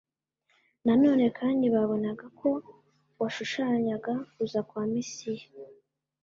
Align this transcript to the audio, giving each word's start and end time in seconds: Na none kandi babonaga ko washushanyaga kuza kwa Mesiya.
Na 0.85 0.93
none 1.03 1.25
kandi 1.39 1.65
babonaga 1.75 2.25
ko 2.39 2.49
washushanyaga 3.19 4.13
kuza 4.33 4.59
kwa 4.69 4.83
Mesiya. 4.93 5.47